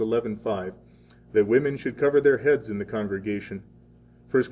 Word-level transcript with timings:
11:5, 0.01 0.73
that 1.33 1.45
women 1.47 1.77
should 1.77 1.95
cover 1.97 2.19
their 2.19 2.37
heads 2.39 2.69
in 2.71 2.77
the 2.79 2.85
congregation, 2.85 3.61
1 4.31 4.31
Cor. 4.31 4.39